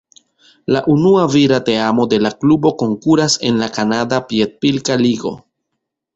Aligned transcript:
La 0.75 0.79
unua 0.93 1.25
vira 1.33 1.59
teamo 1.67 2.05
de 2.13 2.19
la 2.27 2.31
klubo 2.45 2.71
konkuras 2.81 3.37
en 3.51 3.61
la 3.65 3.69
Kanada 3.77 4.21
piedpilka 4.33 4.99
ligo. 5.05 5.37